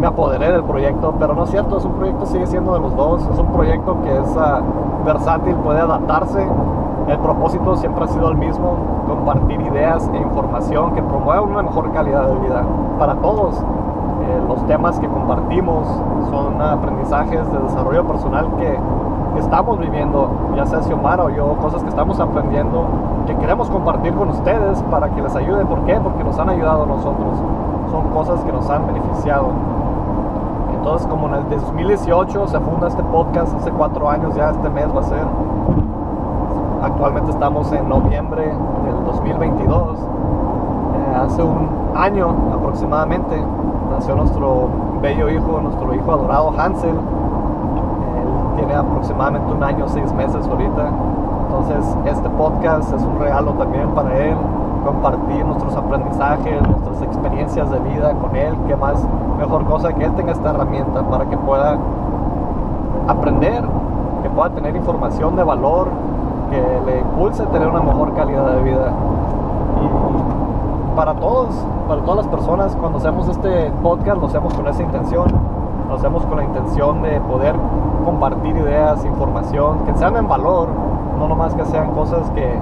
me 0.00 0.08
apoderé 0.08 0.50
del 0.50 0.64
proyecto, 0.64 1.14
pero 1.20 1.34
no 1.34 1.44
es 1.44 1.50
cierto, 1.50 1.78
es 1.78 1.84
un 1.84 1.92
proyecto, 1.92 2.26
sigue 2.26 2.48
siendo 2.48 2.74
de 2.74 2.80
los 2.80 2.96
dos, 2.96 3.22
es 3.32 3.38
un 3.38 3.52
proyecto 3.52 4.02
que 4.02 4.10
es 4.10 4.36
uh, 4.36 5.04
versátil, 5.04 5.54
puede 5.56 5.80
adaptarse 5.80 6.44
el 7.08 7.18
propósito 7.18 7.76
siempre 7.76 8.04
ha 8.04 8.08
sido 8.08 8.30
el 8.30 8.36
mismo, 8.36 8.76
compartir 9.06 9.60
ideas 9.60 10.08
e 10.14 10.16
información 10.18 10.94
que 10.94 11.02
promueva 11.02 11.42
una 11.42 11.62
mejor 11.62 11.92
calidad 11.92 12.28
de 12.28 12.36
vida 12.36 12.62
para 12.98 13.14
todos. 13.16 13.58
Eh, 13.58 14.42
los 14.48 14.64
temas 14.66 14.98
que 15.00 15.08
compartimos 15.08 15.86
son 16.30 16.62
aprendizajes 16.62 17.52
de 17.52 17.58
desarrollo 17.58 18.06
personal 18.06 18.46
que, 19.34 19.40
estamos 19.40 19.78
viviendo, 19.78 20.30
ya 20.56 20.66
sea 20.66 20.82
Xiomara 20.82 21.24
o 21.24 21.30
yo, 21.30 21.54
cosas 21.56 21.82
que 21.82 21.88
estamos 21.88 22.18
aprendiendo, 22.20 22.86
que 23.26 23.36
queremos 23.36 23.68
compartir 23.68 24.14
con 24.14 24.28
ustedes 24.30 24.82
para 24.90 25.08
que 25.10 25.22
les 25.22 25.34
ayude. 25.34 25.64
¿Por 25.64 25.80
qué? 25.80 25.98
Porque 26.00 26.24
nos 26.24 26.38
han 26.38 26.48
ayudado 26.48 26.84
a 26.84 26.86
nosotros. 26.86 27.38
Son 27.90 28.08
cosas 28.10 28.42
que 28.44 28.52
nos 28.52 28.68
han 28.70 28.86
beneficiado. 28.86 29.48
Entonces, 30.74 31.06
como 31.06 31.28
en 31.28 31.34
el 31.34 31.48
2018 31.48 32.48
se 32.48 32.60
funda 32.60 32.88
este 32.88 33.02
podcast, 33.04 33.54
hace 33.56 33.70
cuatro 33.70 34.08
años 34.10 34.34
ya 34.34 34.50
este 34.50 34.68
mes 34.68 34.86
va 34.94 35.00
a 35.00 35.04
ser, 35.04 35.26
Actualmente 36.82 37.30
estamos 37.30 37.70
en 37.70 37.88
noviembre 37.88 38.42
del 38.42 39.04
2022. 39.04 39.98
Eh, 39.98 41.16
hace 41.16 41.40
un 41.40 41.68
año 41.94 42.34
aproximadamente 42.52 43.40
nació 43.92 44.16
nuestro 44.16 44.68
bello 45.00 45.30
hijo, 45.30 45.60
nuestro 45.60 45.94
hijo 45.94 46.12
adorado 46.12 46.52
Hansel. 46.58 46.96
Tiene 48.56 48.74
aproximadamente 48.74 49.52
un 49.52 49.62
año, 49.62 49.86
seis 49.88 50.12
meses 50.12 50.46
ahorita. 50.46 50.90
Entonces 51.46 51.96
este 52.06 52.28
podcast 52.30 52.92
es 52.94 53.02
un 53.02 53.18
regalo 53.18 53.52
también 53.52 53.88
para 53.90 54.16
él, 54.16 54.36
compartir 54.84 55.44
nuestros 55.44 55.76
aprendizajes, 55.76 56.62
nuestras 56.62 57.02
experiencias 57.02 57.70
de 57.70 57.78
vida 57.80 58.14
con 58.14 58.34
él. 58.36 58.54
Qué 58.66 58.76
más 58.76 59.04
mejor 59.38 59.64
cosa 59.64 59.92
que 59.92 60.04
él 60.04 60.12
tenga 60.14 60.32
esta 60.32 60.50
herramienta 60.50 61.02
para 61.02 61.26
que 61.26 61.36
pueda 61.36 61.78
aprender, 63.08 63.64
que 64.22 64.30
pueda 64.30 64.50
tener 64.50 64.76
información 64.76 65.36
de 65.36 65.42
valor 65.42 65.88
que 66.52 66.90
le 66.90 67.00
impulse 67.00 67.44
tener 67.46 67.66
una 67.66 67.80
mejor 67.80 68.12
calidad 68.14 68.46
de 68.56 68.62
vida. 68.62 68.92
Y 69.80 70.96
para 70.96 71.14
todos, 71.14 71.48
para 71.88 72.02
todas 72.02 72.18
las 72.18 72.26
personas, 72.26 72.76
cuando 72.76 72.98
hacemos 72.98 73.26
este 73.28 73.70
podcast, 73.82 74.20
lo 74.20 74.26
hacemos 74.26 74.52
con 74.54 74.66
esa 74.68 74.82
intención, 74.82 75.26
lo 75.88 75.94
hacemos 75.94 76.24
con 76.26 76.36
la 76.36 76.44
intención 76.44 77.02
de 77.02 77.20
poder 77.20 77.54
compartir 78.04 78.56
ideas, 78.56 79.04
información, 79.04 79.84
que 79.84 79.94
sean 79.94 80.16
en 80.16 80.28
valor, 80.28 80.68
no 81.18 81.28
nomás 81.28 81.54
que 81.54 81.64
sean 81.66 81.90
cosas 81.92 82.28
que, 82.30 82.52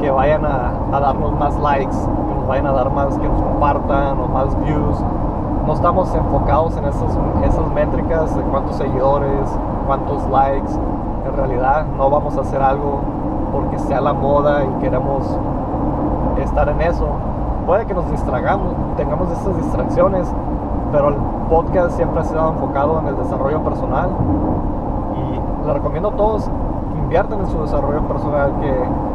que 0.00 0.10
vayan 0.10 0.44
a, 0.44 0.72
a, 0.92 1.00
darnos 1.00 1.32
más 1.38 1.58
likes, 1.60 1.96
que 1.96 2.34
nos 2.34 2.46
vayan 2.46 2.66
a 2.66 2.72
dar 2.72 2.90
más, 2.90 3.18
que 3.18 3.28
nos 3.28 3.40
compartan 3.42 4.20
o 4.20 4.28
más 4.28 4.56
views. 4.64 4.98
No 5.66 5.72
estamos 5.72 6.14
enfocados 6.14 6.76
en 6.76 6.84
esas, 6.84 7.18
esas 7.44 7.66
métricas 7.72 8.34
de 8.36 8.42
cuántos 8.42 8.76
seguidores, 8.76 9.48
cuántos 9.86 10.28
likes. 10.30 10.72
En 11.26 11.36
realidad 11.36 11.86
no 11.96 12.08
vamos 12.08 12.36
a 12.36 12.42
hacer 12.42 12.62
algo 12.62 13.00
porque 13.52 13.78
sea 13.80 14.00
la 14.00 14.12
moda 14.12 14.64
y 14.64 14.82
queremos 14.82 15.36
estar 16.38 16.68
en 16.68 16.80
eso. 16.82 17.08
Puede 17.66 17.84
que 17.86 17.94
nos 17.94 18.08
distragamos, 18.10 18.74
tengamos 18.96 19.30
esas 19.32 19.56
distracciones, 19.56 20.32
pero 20.92 21.08
el 21.08 21.14
podcast 21.48 21.96
siempre 21.96 22.20
ha 22.20 22.24
sido 22.24 22.48
enfocado 22.48 23.00
en 23.00 23.08
el 23.08 23.16
desarrollo 23.16 23.62
personal 23.62 24.10
y 25.16 25.66
le 25.66 25.72
recomiendo 25.72 26.10
a 26.10 26.12
todos 26.12 26.44
que 26.44 26.98
inviertan 26.98 27.40
en 27.40 27.46
su 27.48 27.60
desarrollo 27.62 28.00
personal, 28.02 28.52
que, 28.60 29.06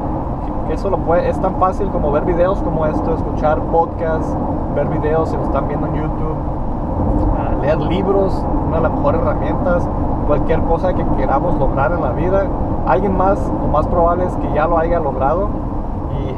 eso 0.73 0.89
lo 0.89 0.97
puede, 0.99 1.29
es 1.29 1.37
tan 1.41 1.55
fácil 1.55 1.89
como 1.89 2.13
ver 2.13 2.23
videos 2.23 2.61
como 2.61 2.85
esto, 2.85 3.13
escuchar 3.13 3.59
podcasts, 3.63 4.33
ver 4.73 4.87
videos 4.87 5.29
si 5.29 5.35
lo 5.35 5.43
están 5.43 5.67
viendo 5.67 5.87
en 5.87 5.95
YouTube, 5.95 6.37
uh, 6.37 7.61
leer 7.61 7.77
libros, 7.81 8.41
una 8.67 8.77
de 8.77 8.83
las 8.83 8.91
mejores 8.93 9.21
herramientas, 9.21 9.85
cualquier 10.27 10.61
cosa 10.61 10.93
que 10.93 11.03
queramos 11.17 11.59
lograr 11.59 11.91
en 11.91 12.01
la 12.01 12.11
vida, 12.11 12.45
alguien 12.87 13.17
más, 13.17 13.37
lo 13.61 13.67
más 13.67 13.85
probable 13.87 14.25
es 14.25 14.35
que 14.37 14.53
ya 14.53 14.65
lo 14.65 14.77
haya 14.77 14.99
logrado 14.99 15.49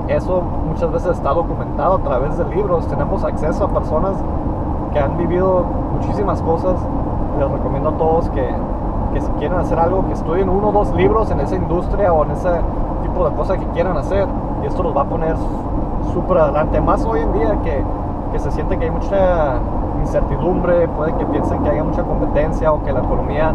y 0.08 0.12
eso 0.12 0.42
muchas 0.68 0.92
veces 0.92 1.12
está 1.12 1.32
documentado 1.32 1.96
a 1.96 2.00
través 2.00 2.36
de 2.36 2.46
libros, 2.46 2.88
tenemos 2.88 3.24
acceso 3.24 3.66
a 3.66 3.68
personas 3.68 4.16
que 4.94 5.00
han 5.00 5.18
vivido 5.18 5.66
muchísimas 5.94 6.42
cosas. 6.42 6.76
Les 7.40 7.50
recomiendo 7.50 7.90
a 7.90 7.94
todos 7.94 8.30
que, 8.30 8.48
que 9.14 9.22
si 9.22 9.32
quieren 9.34 9.58
hacer 9.58 9.80
algo, 9.80 10.06
que 10.06 10.14
estudien 10.14 10.50
uno 10.50 10.70
o 10.70 10.72
dos 10.72 10.94
libros 10.94 11.30
en 11.32 11.40
esa 11.40 11.56
industria 11.56 12.14
o 12.14 12.24
en 12.24 12.32
ese 12.32 12.50
tipo 13.02 13.28
de 13.28 13.36
cosas 13.36 13.58
que 13.58 13.66
quieran 13.68 13.98
hacer. 13.98 14.28
Y 14.64 14.68
esto 14.68 14.84
los 14.84 14.96
va 14.96 15.02
a 15.02 15.06
poner 15.06 15.36
súper 16.14 16.38
adelante. 16.38 16.80
Más 16.80 17.04
hoy 17.06 17.22
en 17.22 17.34
día 17.34 17.58
que, 17.64 17.84
que 18.32 18.40
se 18.40 18.52
siente 18.52 18.78
que 18.78 18.86
hay 18.86 18.92
mucha 18.92 19.56
incertidumbre, 20.02 20.88
puede 20.90 21.14
que 21.16 21.26
piensen 21.26 21.64
que 21.64 21.70
haya 21.70 21.84
mucha 21.84 22.04
competencia 22.04 22.72
o 22.72 22.84
que 22.84 22.92
la 22.92 23.00
economía 23.00 23.54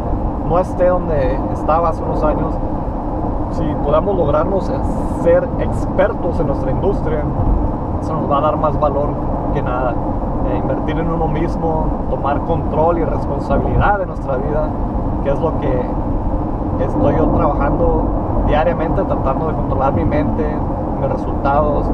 no 0.49 0.59
esté 0.59 0.89
donde 0.89 1.39
estaba 1.53 1.91
hace 1.91 2.03
unos 2.03 2.23
años. 2.25 2.53
Si 3.53 3.65
podamos 3.85 4.17
lograrnos 4.17 4.71
ser 5.23 5.49
expertos 5.61 6.41
en 6.41 6.47
nuestra 6.47 6.71
industria, 6.71 7.23
eso 8.01 8.13
nos 8.15 8.31
va 8.31 8.39
a 8.39 8.41
dar 8.41 8.57
más 8.57 8.79
valor 8.79 9.09
que 9.55 9.63
nada. 9.63 9.95
Eh, 10.49 10.57
invertir 10.57 10.99
en 10.99 11.11
uno 11.11 11.29
mismo, 11.29 11.87
tomar 12.09 12.41
control 12.43 12.99
y 12.99 13.05
responsabilidad 13.05 13.99
de 13.99 14.07
nuestra 14.07 14.37
vida, 14.37 14.69
que 15.23 15.31
es 15.31 15.41
lo 15.41 15.59
que 15.61 15.83
estoy 16.85 17.17
yo 17.17 17.27
trabajando 17.29 18.05
diariamente, 18.47 19.03
tratando 19.03 19.49
de 19.49 19.55
controlar 19.55 19.93
mi 19.93 20.05
mente, 20.05 20.45
mis 21.01 21.11
resultados, 21.11 21.87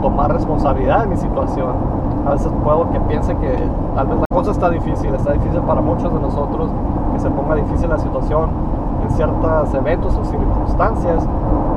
tomar 0.00 0.32
responsabilidad 0.32 1.00
de 1.00 1.08
mi 1.08 1.16
situación. 1.16 1.74
A 2.26 2.30
veces 2.30 2.50
puedo 2.64 2.88
que 2.90 3.00
piense 3.00 3.36
que 3.36 3.58
tal 3.94 4.06
vez 4.06 4.18
la 4.18 4.36
cosa 4.36 4.52
está 4.52 4.70
difícil, 4.70 5.14
está 5.14 5.32
difícil 5.32 5.60
para 5.62 5.82
muchos 5.82 6.12
de 6.12 6.20
nosotros, 6.20 6.70
que 7.12 7.20
se 7.20 7.30
ponga 7.30 7.56
difícil 7.56 7.90
la 7.90 7.98
situación 7.98 8.48
en 9.02 9.10
ciertos 9.10 9.74
eventos 9.74 10.16
o 10.16 10.24
circunstancias, 10.24 11.28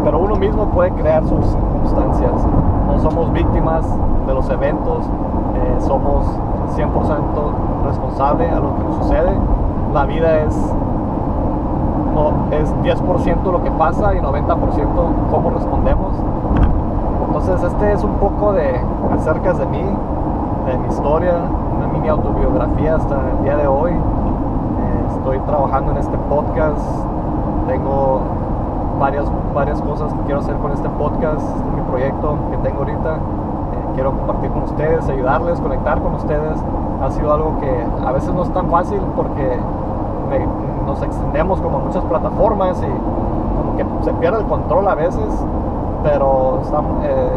pero 0.05 0.19
uno 0.19 0.35
mismo 0.35 0.65
puede 0.67 0.91
crear 0.91 1.25
sus 1.27 1.57
circunstancias. 1.81 2.31
No 2.87 2.99
somos 2.99 3.31
víctimas 3.33 3.85
de 4.27 4.33
los 4.33 4.49
eventos, 4.49 5.05
eh, 5.55 5.75
somos 5.79 6.25
100% 6.75 7.85
responsables 7.85 8.51
a 8.51 8.59
lo 8.59 8.75
que 8.75 8.83
nos 8.83 8.95
sucede. 8.97 9.31
La 9.93 10.05
vida 10.05 10.41
es, 10.41 10.55
no, 12.13 12.33
es 12.51 12.73
10% 12.83 13.51
lo 13.51 13.63
que 13.63 13.71
pasa 13.71 14.13
y 14.15 14.19
90% 14.19 14.87
cómo 15.29 15.49
respondemos. 15.51 16.13
Entonces 17.27 17.63
este 17.63 17.93
es 17.93 18.03
un 18.03 18.13
poco 18.15 18.53
de 18.53 18.79
acerca 19.13 19.53
de 19.53 19.65
mí, 19.65 19.83
de 20.65 20.77
mi 20.77 20.87
historia, 20.87 21.35
una 21.77 21.87
mini 21.87 22.09
autobiografía 22.09 22.95
hasta 22.95 23.15
el 23.15 23.43
día 23.43 23.57
de 23.57 23.67
hoy. 23.67 23.91
Eh, 23.91 25.05
estoy 25.15 25.39
trabajando 25.39 25.91
en 25.91 25.97
este 25.97 26.17
podcast, 26.29 26.85
tengo 27.67 28.21
varias, 29.01 29.25
varias 29.53 29.81
cosas 29.81 30.13
que 30.13 30.19
quiero 30.21 30.39
hacer 30.39 30.55
con 30.57 30.71
este 30.71 30.87
podcast, 30.89 31.41
este 31.41 31.69
es 31.69 31.75
mi 31.75 31.81
proyecto 31.81 32.37
que 32.51 32.57
tengo 32.57 32.79
ahorita 32.79 33.17
quiero 33.93 34.11
compartir 34.11 34.51
con 34.51 34.63
ustedes, 34.63 35.07
ayudarles, 35.09 35.59
conectar 35.59 36.01
con 36.01 36.15
ustedes. 36.15 36.57
Ha 37.01 37.09
sido 37.11 37.33
algo 37.33 37.59
que 37.59 37.85
a 38.05 38.11
veces 38.11 38.33
no 38.33 38.43
es 38.43 38.53
tan 38.53 38.69
fácil 38.69 38.99
porque 39.15 39.57
nos 40.85 41.01
extendemos 41.01 41.59
como 41.61 41.79
muchas 41.79 42.03
plataformas 42.05 42.81
y 42.81 43.57
como 43.57 43.77
que 43.77 43.85
se 44.05 44.13
pierde 44.13 44.39
el 44.39 44.45
control 44.45 44.87
a 44.87 44.95
veces, 44.95 45.45
pero 46.03 46.61
eh, 47.03 47.29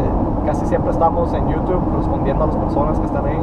casi 0.45 0.65
siempre 0.65 0.91
estamos 0.91 1.33
en 1.33 1.47
YouTube 1.47 1.81
respondiendo 1.97 2.45
a 2.45 2.47
las 2.47 2.55
personas 2.55 2.99
que 2.99 3.05
están 3.05 3.25
ahí. 3.25 3.41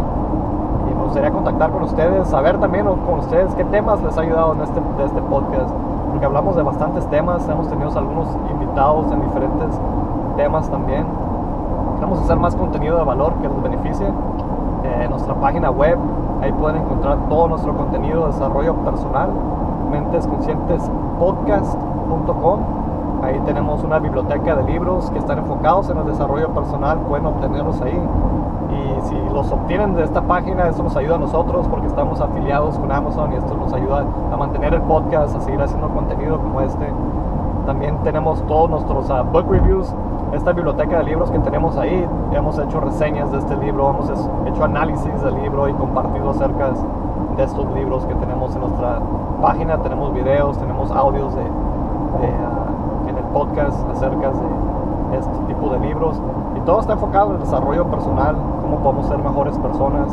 Y 0.91 0.95
me 0.95 1.05
gustaría 1.05 1.31
contactar 1.31 1.71
con 1.71 1.83
ustedes, 1.83 2.29
saber 2.29 2.59
también 2.59 2.87
con 2.87 3.19
ustedes 3.19 3.55
qué 3.55 3.65
temas 3.65 4.03
les 4.03 4.17
ha 4.17 4.23
ayudado 4.23 4.55
en 4.55 4.63
este, 4.63 4.81
de 4.81 5.05
este 5.05 5.21
podcast, 5.23 5.71
porque 6.13 6.27
hablamos 6.27 6.55
de 6.57 6.63
bastantes 6.63 7.07
temas, 7.07 7.49
hemos 7.49 7.69
tenido 7.69 7.89
algunos 7.99 8.29
invitados 8.51 9.11
en 9.11 9.23
diferentes 9.23 9.71
temas 10.37 10.69
también. 10.69 11.07
Queremos 11.95 12.21
hacer 12.21 12.37
más 12.37 12.55
contenido 12.55 12.99
de 12.99 13.05
valor 13.05 13.33
que 13.41 13.49
los 13.49 13.63
beneficie. 13.63 14.07
En 14.85 15.03
eh, 15.03 15.09
nuestra 15.09 15.35
página 15.37 15.71
web, 15.71 15.97
ahí 16.43 16.53
pueden 16.53 16.83
encontrar 16.83 17.17
todo 17.31 17.49
nuestro 17.49 17.75
contenido 17.75 18.27
de 18.27 18.33
desarrollo 18.33 18.75
personal, 18.85 19.31
mentesconscientespodcast.com. 19.91 22.61
Ahí 23.23 23.41
tenemos 23.47 23.83
una 23.83 23.99
biblioteca 23.99 24.55
de 24.57 24.65
libros 24.65 25.11
que 25.13 25.19
están 25.19 25.39
enfocados 25.39 25.89
en 25.89 25.97
el 25.97 26.05
desarrollo 26.05 26.51
personal, 26.51 26.99
pueden 27.09 27.25
obtenerlos 27.25 27.81
ahí. 27.81 27.99
Y 28.73 29.01
si 29.09 29.15
los 29.33 29.51
obtienen 29.53 29.95
de 29.95 30.05
esta 30.05 30.23
página, 30.23 30.69
eso 30.69 30.83
nos 30.83 30.97
ayuda 30.97 31.17
a 31.17 31.19
nosotros 31.19 31.67
porque 31.69 31.87
estamos 31.87 32.21
afiliados 32.21 32.79
con 32.79 32.91
Amazon 32.91 33.33
y 33.33 33.37
esto 33.37 33.55
nos 33.55 33.73
ayuda 33.73 34.05
a 34.33 34.37
mantener 34.37 34.75
el 34.75 34.83
podcast, 34.83 35.37
a 35.37 35.41
seguir 35.41 35.61
haciendo 35.61 35.89
contenido 35.91 36.39
como 36.39 36.61
este. 36.61 36.87
También 37.67 37.97
tenemos 38.03 38.43
todos 38.47 38.71
nuestros 38.71 39.09
uh, 39.11 39.25
book 39.31 39.47
reviews 39.49 39.95
esta 40.33 40.53
biblioteca 40.53 40.99
de 40.99 41.05
libros 41.05 41.31
que 41.31 41.39
tenemos 41.41 41.77
ahí, 41.77 42.09
hemos 42.33 42.59
hecho 42.59 42.81
reseñas 42.81 43.31
de 43.31 43.39
este 43.39 43.55
libro, 43.57 43.91
hemos 43.91 44.11
hecho 44.47 44.65
análisis 44.65 45.23
del 45.23 45.35
libro 45.43 45.69
y 45.69 45.75
compartido 45.75 46.31
acerca 46.31 46.71
de 47.37 47.45
estos 47.45 47.71
libros 47.75 48.07
que 48.07 48.15
tenemos 48.15 48.55
en 48.55 48.63
nuestra 48.63 48.99
página. 49.43 49.77
Tenemos 49.83 50.15
videos, 50.15 50.57
tenemos 50.57 50.91
audios 50.91 51.35
de, 51.35 51.43
ah, 51.43 53.09
en 53.09 53.19
el 53.19 53.25
podcast 53.25 53.87
acerca 53.91 54.31
de 54.31 54.82
este 55.13 55.37
tipo 55.47 55.71
de 55.71 55.79
libros. 55.81 56.21
Y 56.57 56.61
todo 56.61 56.81
está 56.81 56.95
enfocado 56.95 57.31
en 57.31 57.37
el 57.37 57.41
desarrollo 57.41 57.87
personal, 57.87 58.37
cómo 58.63 58.79
podemos 58.79 59.07
ser 59.07 59.19
mejores 59.19 59.57
personas, 59.59 60.09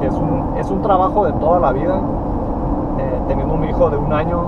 que 0.00 0.06
es 0.06 0.14
un, 0.14 0.54
es 0.56 0.70
un 0.70 0.82
trabajo 0.82 1.24
de 1.24 1.32
toda 1.34 1.60
la 1.60 1.72
vida. 1.72 2.00
Eh, 2.98 3.20
teniendo 3.28 3.54
un 3.54 3.64
hijo 3.64 3.90
de 3.90 3.96
un 3.96 4.12
año, 4.12 4.42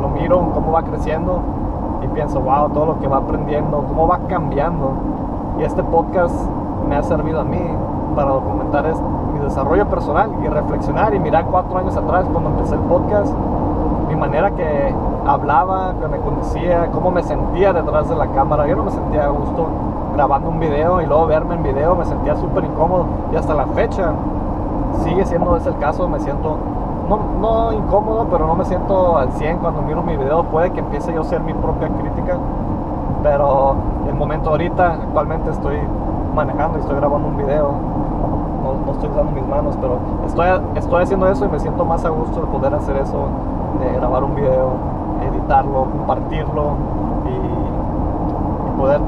lo 0.00 0.08
miro 0.08 0.50
cómo 0.52 0.72
va 0.72 0.82
creciendo 0.82 1.40
y 2.02 2.08
pienso, 2.08 2.40
wow, 2.40 2.68
todo 2.70 2.86
lo 2.86 2.98
que 3.00 3.08
va 3.08 3.18
aprendiendo, 3.18 3.84
cómo 3.88 4.06
va 4.06 4.20
cambiando. 4.28 4.92
Y 5.58 5.62
este 5.62 5.82
podcast 5.82 6.34
me 6.88 6.96
ha 6.96 7.02
servido 7.02 7.40
a 7.40 7.44
mí 7.44 7.60
para 8.14 8.30
documentar 8.32 8.84
mi 9.32 9.40
desarrollo 9.40 9.86
personal 9.88 10.30
y 10.42 10.48
reflexionar 10.48 11.14
y 11.14 11.18
mirar 11.18 11.46
cuatro 11.46 11.78
años 11.78 11.96
atrás 11.96 12.26
cuando 12.30 12.50
empecé 12.50 12.74
el 12.74 12.80
podcast, 12.82 13.32
mi 14.08 14.16
manera 14.16 14.50
que 14.50 14.94
hablaba, 15.26 15.94
que 16.00 16.08
me 16.08 16.18
conducía, 16.18 16.88
cómo 16.92 17.10
me 17.10 17.22
sentía 17.22 17.72
detrás 17.72 18.08
de 18.08 18.16
la 18.16 18.28
cámara. 18.28 18.66
Yo 18.66 18.76
no 18.76 18.84
me 18.84 18.90
sentía 18.90 19.24
a 19.24 19.28
gusto 19.28 19.66
grabando 20.14 20.48
un 20.48 20.60
video 20.60 21.02
y 21.02 21.06
luego 21.06 21.26
verme 21.26 21.54
en 21.54 21.62
video, 21.62 21.94
me 21.94 22.04
sentía 22.04 22.36
súper 22.36 22.64
incómodo 22.64 23.06
y 23.32 23.36
hasta 23.36 23.54
la 23.54 23.66
fecha 23.66 24.12
sigue 25.04 25.26
siendo 25.26 25.56
ese 25.56 25.68
el 25.68 25.78
caso, 25.78 26.08
me 26.08 26.20
siento 26.20 26.56
no, 27.08 27.18
no 27.40 27.72
incómodo, 27.72 28.26
pero 28.30 28.46
no 28.46 28.54
me 28.54 28.64
siento 28.64 29.16
al 29.16 29.32
100 29.32 29.58
cuando 29.58 29.82
miro 29.82 30.02
mi 30.02 30.16
video. 30.16 30.44
Puede 30.44 30.72
que 30.72 30.80
empiece 30.80 31.12
yo 31.12 31.20
a 31.20 31.24
ser 31.24 31.40
mi 31.40 31.54
propia 31.54 31.88
crítica, 31.88 32.36
pero 33.22 33.76
el 34.08 34.14
momento 34.14 34.50
ahorita, 34.50 34.94
actualmente 34.94 35.50
estoy 35.50 35.78
manejando 36.34 36.78
y 36.78 36.80
estoy 36.80 36.96
grabando 36.96 37.28
un 37.28 37.36
video. 37.36 37.74
No, 38.62 38.92
estoy 38.92 39.08
usando 39.10 39.30
mis 39.32 39.46
manos, 39.46 39.76
pero 39.80 39.98
estoy, 40.26 40.48
estoy 40.74 41.02
haciendo 41.04 41.28
eso 41.28 41.44
y 41.44 41.48
me 41.48 41.60
siento 41.60 41.84
más 41.84 42.04
a 42.04 42.08
gusto 42.08 42.40
de 42.40 42.46
poder 42.46 42.74
hacer 42.74 42.96
eso, 42.96 43.28
de 43.78 43.92
grabar 43.92 44.24
un 44.24 44.34
video, 44.34 44.70
editarlo, 45.46 45.84
compartirlo 45.84 46.72
y, 47.26 48.76
poder 48.76 49.00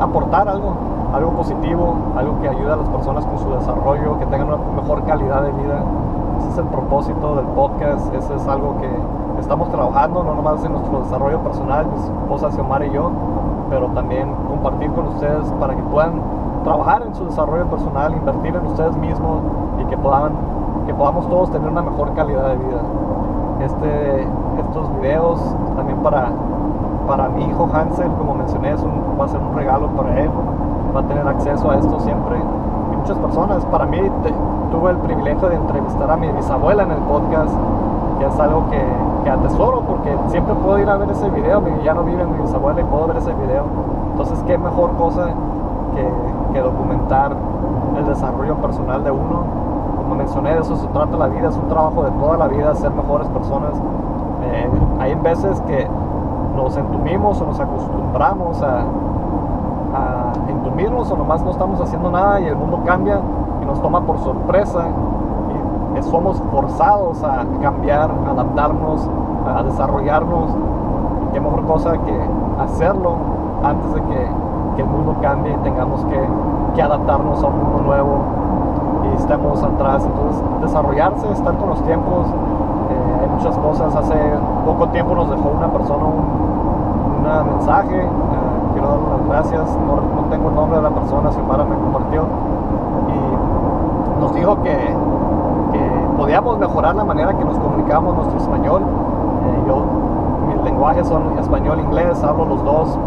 aportar 0.00 0.48
algo, 0.48 0.72
algo 1.12 1.30
positivo, 1.32 1.94
algo 2.16 2.40
que 2.40 2.48
ayude 2.48 2.72
a 2.72 2.76
las 2.76 2.88
personas 2.88 3.26
con 3.26 3.38
su 3.38 3.50
desarrollo, 3.50 4.18
que 4.18 4.26
tengan 4.26 4.48
una 4.48 4.56
mejor 4.80 5.04
calidad 5.04 5.42
de 5.42 5.52
vida 5.52 5.82
ese 6.38 6.50
es 6.50 6.58
el 6.58 6.66
propósito 6.66 7.34
del 7.34 7.46
podcast, 7.46 8.14
eso 8.14 8.34
es 8.34 8.46
algo 8.46 8.76
que 8.80 8.88
estamos 9.40 9.68
trabajando, 9.70 10.22
no 10.22 10.36
nomás 10.36 10.64
en 10.64 10.72
nuestro 10.72 11.00
desarrollo 11.00 11.40
personal, 11.40 11.86
mi 11.86 11.98
esposa 11.98 12.50
Xiomara 12.52 12.86
y 12.86 12.92
yo, 12.92 13.10
pero 13.68 13.88
también 13.88 14.32
compartir 14.48 14.90
con 14.92 15.08
ustedes 15.08 15.50
para 15.58 15.74
que 15.74 15.82
puedan 15.82 16.22
trabajar 16.62 17.02
en 17.02 17.14
su 17.14 17.24
desarrollo 17.24 17.66
personal, 17.66 18.12
invertir 18.14 18.54
en 18.54 18.66
ustedes 18.66 18.96
mismos 18.96 19.40
y 19.82 19.84
que 19.86 19.96
puedan 19.98 20.32
que 20.86 20.94
podamos 20.94 21.28
todos 21.28 21.50
tener 21.50 21.68
una 21.68 21.82
mejor 21.82 22.14
calidad 22.14 22.48
de 22.48 22.56
vida. 22.56 22.80
Este, 23.60 24.28
estos 24.60 25.00
videos 25.00 25.40
también 25.76 25.98
para, 25.98 26.30
para 27.06 27.28
mi 27.28 27.44
hijo 27.44 27.68
Hansel, 27.72 28.10
como 28.18 28.34
mencioné, 28.34 28.72
es 28.72 28.84
va 28.84 29.24
a 29.24 29.28
ser 29.28 29.40
un 29.40 29.54
regalo 29.54 29.88
para 29.88 30.20
él, 30.20 30.30
va 30.94 31.00
a 31.00 31.02
tener 31.04 31.26
acceso 31.26 31.70
a 31.70 31.76
esto 31.76 31.98
siempre. 32.00 32.36
Y 32.92 32.96
muchas 32.96 33.18
personas, 33.18 33.64
para 33.66 33.86
mí 33.86 34.00
tuve 34.70 34.90
el 34.90 34.96
privilegio 34.98 35.48
de 35.48 35.56
entrevistar 35.56 36.10
a 36.10 36.16
mi 36.16 36.28
bisabuela 36.28 36.82
en 36.82 36.92
el 36.92 36.98
podcast, 36.98 37.52
que 38.18 38.26
es 38.26 38.40
algo 38.40 38.68
que, 38.70 38.82
que 39.24 39.30
atesoro 39.30 39.82
porque 39.82 40.16
siempre 40.28 40.54
puedo 40.54 40.78
ir 40.78 40.88
a 40.88 40.96
ver 40.96 41.10
ese 41.10 41.28
video, 41.30 41.62
ya 41.84 41.94
no 41.94 42.02
vive 42.04 42.24
mi 42.24 42.42
bisabuela 42.42 42.80
y 42.80 42.84
puedo 42.84 43.06
ver 43.08 43.16
ese 43.18 43.32
video. 43.34 43.64
Entonces, 44.12 44.42
qué 44.46 44.58
mejor 44.58 44.92
cosa 44.96 45.30
que, 45.94 46.52
que 46.52 46.60
documentar 46.60 47.32
el 47.96 48.06
desarrollo 48.06 48.56
personal 48.56 49.02
de 49.04 49.10
uno 49.10 49.68
como 50.08 50.14
mencioné, 50.14 50.54
de 50.54 50.60
eso 50.60 50.74
se 50.74 50.86
trata 50.88 51.18
la 51.18 51.28
vida, 51.28 51.48
es 51.50 51.56
un 51.56 51.68
trabajo 51.68 52.02
de 52.02 52.10
toda 52.12 52.38
la 52.38 52.48
vida, 52.48 52.74
ser 52.74 52.90
mejores 52.92 53.28
personas. 53.28 53.72
Eh, 54.50 54.70
hay 55.00 55.14
veces 55.16 55.60
que 55.62 55.86
nos 56.56 56.76
entumimos 56.76 57.40
o 57.40 57.46
nos 57.46 57.60
acostumbramos 57.60 58.62
a, 58.62 58.84
entumirnos 60.48 61.10
o 61.10 61.16
nomás 61.16 61.42
no 61.42 61.50
estamos 61.50 61.80
haciendo 61.80 62.10
nada 62.10 62.40
y 62.40 62.46
el 62.46 62.56
mundo 62.56 62.80
cambia 62.84 63.20
y 63.62 63.64
nos 63.64 63.80
toma 63.80 64.02
por 64.02 64.18
sorpresa 64.18 64.84
y 65.98 66.02
somos 66.02 66.40
forzados 66.52 67.22
a 67.24 67.44
cambiar, 67.60 68.10
a 68.26 68.30
adaptarnos, 68.30 69.08
a 69.46 69.62
desarrollarnos. 69.62 70.50
Y 71.24 71.32
qué 71.32 71.40
mejor 71.40 71.64
cosa 71.64 71.92
que 71.98 72.20
hacerlo 72.60 73.16
antes 73.64 73.94
de 73.94 74.02
que, 74.02 74.48
el 74.78 74.86
mundo 74.86 75.16
cambie 75.20 75.52
y 75.52 75.56
tengamos 75.64 76.04
que, 76.04 76.20
que 76.76 76.82
adaptarnos 76.82 77.42
a 77.42 77.48
un 77.48 77.56
mundo 77.64 77.82
nuevo 77.82 78.18
estamos 79.18 79.62
atrás. 79.62 80.04
Entonces, 80.04 80.42
desarrollarse, 80.62 81.30
estar 81.32 81.56
con 81.56 81.70
los 81.70 81.82
tiempos, 81.82 82.26
hay 83.20 83.28
muchas 83.28 83.56
cosas. 83.58 83.94
Hace 83.94 84.14
poco 84.64 84.88
tiempo 84.88 85.14
nos 85.14 85.30
dejó 85.30 85.50
una 85.50 85.68
persona 85.68 86.04
un 86.04 87.52
mensaje, 87.52 88.00
eh, 88.00 88.08
quiero 88.72 88.88
dar 88.88 88.98
las 89.00 89.28
gracias, 89.28 89.78
no, 89.86 90.24
tengo 90.30 90.48
el 90.48 90.54
nombre 90.54 90.76
de 90.78 90.82
la 90.82 90.90
persona, 90.90 91.30
Xiomara 91.30 91.64
me 91.64 91.76
compartió, 91.76 92.24
y 93.08 94.20
nos 94.20 94.34
dijo 94.34 94.62
que, 94.62 94.72
que, 94.72 96.08
podíamos 96.16 96.58
mejorar 96.58 96.94
la 96.94 97.04
manera 97.04 97.36
que 97.36 97.44
nos 97.44 97.58
comunicamos 97.58 98.14
nuestro 98.14 98.38
español. 98.38 98.82
Eh, 98.82 99.62
yo, 99.68 99.84
mis 100.48 100.64
lenguajes 100.64 101.06
son 101.06 101.38
español 101.38 101.80
e 101.80 101.82
inglés, 101.82 102.22
hablo 102.24 102.46
los 102.46 102.64
dos, 102.64 102.98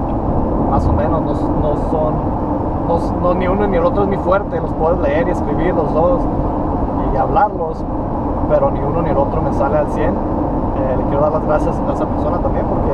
más 0.69 0.85
o 0.85 0.93
menos, 0.93 1.21
no, 1.21 1.33
no 1.33 1.75
son 1.89 2.41
no, 3.21 3.33
ni 3.33 3.47
uno 3.47 3.67
ni 3.67 3.77
el 3.77 3.85
otro 3.85 4.03
es 4.03 4.09
mi 4.09 4.17
fuerte, 4.17 4.59
los 4.59 4.73
puedes 4.73 4.99
leer 4.99 5.27
y 5.27 5.31
escribir 5.31 5.73
los 5.73 5.93
dos 5.93 6.21
y 7.13 7.17
hablarlos, 7.17 7.83
pero 8.51 8.69
ni 8.69 8.83
uno 8.83 9.01
ni 9.01 9.09
el 9.09 9.17
otro 9.17 9.41
me 9.41 9.53
sale 9.53 9.77
al 9.77 9.87
100. 9.87 10.03
Eh, 10.03 10.95
le 10.97 11.03
quiero 11.05 11.21
dar 11.21 11.31
las 11.31 11.45
gracias 11.47 11.73
a 11.79 11.93
esa 11.93 12.05
persona 12.05 12.37
también 12.39 12.65
porque 12.67 12.91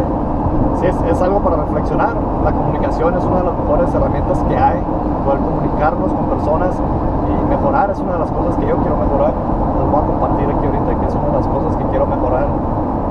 sí, 0.80 1.10
es, 1.10 1.22
algo 1.22 1.40
para 1.42 1.58
reflexionar. 1.58 2.14
La 2.46 2.52
comunicación 2.52 3.18
es 3.18 3.24
una 3.26 3.38
de 3.38 3.44
las 3.46 3.58
mejores 3.58 3.94
herramientas 3.94 4.38
que 4.48 4.56
hay, 4.56 4.80
poder 5.26 5.40
comunicarnos 5.42 6.14
con 6.14 6.26
personas 6.30 6.78
y 6.78 7.50
mejorar 7.50 7.90
es 7.90 8.00
una 8.00 8.14
de 8.14 8.20
las 8.20 8.32
cosas 8.32 8.56
que 8.58 8.68
yo 8.68 8.78
quiero 8.78 8.98
mejorar. 8.98 9.34
Les 9.34 9.92
voy 9.92 10.00
a 10.00 10.06
compartir 10.06 10.46
aquí 10.46 10.66
ahorita 10.66 11.00
que 11.02 11.06
es 11.08 11.16
una 11.16 11.26
de 11.26 11.38
las 11.42 11.48
cosas 11.48 11.76
que 11.76 11.84
quiero 11.90 12.06
mejorar. 12.06 12.46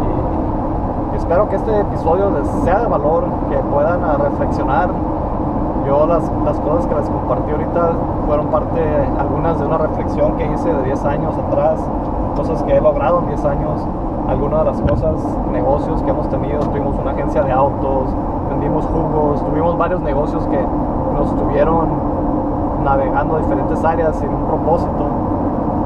Y, 0.06 1.16
espero 1.16 1.48
que 1.48 1.56
este 1.56 1.80
episodio 1.80 2.30
les 2.30 2.46
sea 2.62 2.78
de 2.78 2.86
valor, 2.86 3.24
que 3.50 3.58
puedan 3.74 4.00
reflexionar 4.20 4.88
yo 5.86 6.06
las, 6.06 6.22
las, 6.44 6.58
cosas 6.60 6.86
que 6.86 6.94
les 6.94 7.08
compartí 7.08 7.50
ahorita 7.50 7.90
fueron 8.26 8.46
parte, 8.48 8.80
algunas 9.18 9.58
de 9.58 9.66
una 9.66 9.78
reflexión 9.78 10.36
que 10.36 10.44
hice 10.52 10.72
de 10.72 10.82
10 10.82 11.04
años 11.04 11.34
atrás, 11.38 11.80
cosas 12.34 12.62
que 12.64 12.76
he 12.76 12.80
logrado 12.80 13.20
en 13.20 13.28
10 13.28 13.44
años, 13.44 13.82
algunas 14.28 14.58
de 14.60 14.64
las 14.64 14.80
cosas, 14.82 15.14
negocios 15.52 16.02
que 16.02 16.10
hemos 16.10 16.28
tenido, 16.28 16.60
tuvimos 16.60 16.96
una 16.98 17.12
agencia 17.12 17.42
de 17.42 17.52
autos, 17.52 18.08
vendimos 18.50 18.84
jugos, 18.86 19.44
tuvimos 19.44 19.78
varios 19.78 20.00
negocios 20.00 20.44
que 20.48 20.58
nos 21.14 21.34
tuvieron 21.36 21.88
navegando 22.84 23.38
diferentes 23.38 23.84
áreas 23.84 24.16
sin 24.16 24.28
un 24.28 24.44
propósito. 24.46 25.06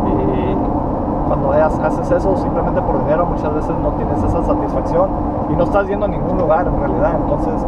Y 0.07 1.29
cuando 1.29 1.53
haces 1.53 2.11
eso 2.11 2.37
simplemente 2.39 2.81
por 2.83 2.99
dinero, 3.01 3.27
muchas 3.27 3.55
veces 3.55 3.75
no 3.83 3.91
tienes 3.93 4.23
esa 4.23 4.43
satisfacción 4.43 5.09
y 5.51 5.57
no 5.57 5.65
estás 5.65 5.87
yendo 5.87 6.07
a 6.07 6.09
ningún 6.09 6.39
lugar 6.39 6.67
en 6.67 6.79
realidad. 6.79 7.15
Entonces, 7.21 7.67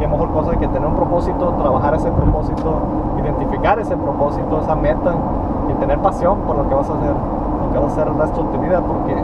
qué 0.00 0.08
mejor 0.08 0.30
cosa 0.30 0.56
que 0.56 0.66
tener 0.66 0.88
un 0.88 0.96
propósito, 0.96 1.54
trabajar 1.58 1.94
ese 1.94 2.10
propósito, 2.10 2.80
identificar 3.22 3.78
ese 3.78 3.96
propósito, 3.96 4.60
esa 4.62 4.74
meta 4.74 5.14
y 5.68 5.74
tener 5.74 5.98
pasión 5.98 6.38
por 6.46 6.56
lo 6.56 6.68
que 6.68 6.74
vas 6.74 6.88
a 6.88 6.94
hacer, 6.94 7.12
lo 7.12 7.72
que 7.72 7.78
vas 7.78 7.90
a 7.90 7.92
hacer 7.92 8.08
el 8.08 8.18
resto 8.18 8.42
de 8.42 8.48
tu 8.48 8.58
vida, 8.62 8.80
porque 8.80 9.22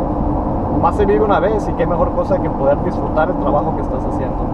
más 0.83 0.95
se 0.97 1.07
vive 1.07 1.25
una 1.25 1.41
vez 1.41 1.67
y 1.67 1.73
qué 1.73 1.87
mejor 1.87 2.13
cosa 2.13 2.39
que 2.39 2.51
poder 2.51 2.83
disfrutar 2.85 3.31
el 3.31 3.37
trabajo 3.37 3.75
que 3.75 3.83
estás 3.83 4.05
haciendo. 4.05 4.45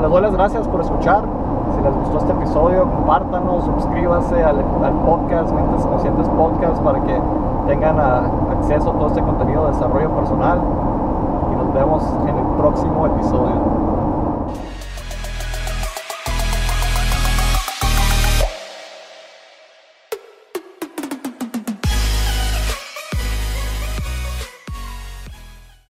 Les 0.00 0.10
doy 0.10 0.22
las 0.22 0.32
gracias 0.32 0.68
por 0.68 0.80
escuchar. 0.82 1.22
Si 1.74 1.82
les 1.82 1.94
gustó 1.94 2.18
este 2.18 2.32
episodio, 2.32 2.84
compártanos, 2.84 3.64
suscríbanse 3.64 4.44
al, 4.44 4.56
podcast, 5.06 5.50
Mentes 5.52 5.86
Conscientes 5.86 6.28
Podcast, 6.28 6.82
para 6.82 7.00
que 7.00 7.18
tengan 7.66 7.98
acceso 8.50 8.90
a 8.90 8.92
todo 8.92 9.06
este 9.06 9.22
contenido 9.22 9.62
de 9.64 9.72
desarrollo 9.72 10.10
personal. 10.10 10.58
Y 11.50 11.56
nos 11.56 11.72
vemos 11.72 12.04
en 12.28 12.36
el 12.36 12.46
próximo 12.58 13.06
episodio. 13.06 13.91